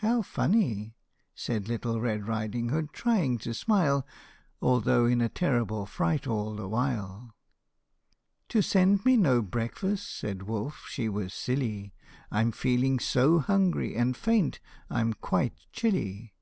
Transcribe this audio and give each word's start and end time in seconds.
How 0.00 0.20
funny!" 0.20 0.94
Said 1.34 1.68
Little 1.68 2.02
Red 2.02 2.28
Riding 2.28 2.68
Hood, 2.68 2.92
trying 2.92 3.38
to 3.38 3.54
smile, 3.54 4.06
Although 4.60 5.06
in 5.06 5.22
a 5.22 5.30
terrible 5.30 5.86
fright 5.86 6.26
all 6.26 6.54
the 6.54 6.68
while." 6.68 7.34
To 8.50 8.60
send 8.60 9.06
me 9.06 9.16
no 9.16 9.40
breakfast," 9.40 10.14
said 10.18 10.42
wolf," 10.42 10.84
she 10.90 11.08
was 11.08 11.32
silly; 11.32 11.94
I 12.30 12.42
'm 12.42 12.52
feeling 12.52 12.98
so 12.98 13.38
hungry 13.38 13.96
and 13.96 14.14
faint, 14.14 14.60
I 14.90 15.00
'm 15.00 15.14
quite 15.14 15.54
chilly. 15.72 16.34